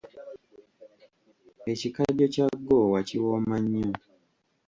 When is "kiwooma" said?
3.07-3.55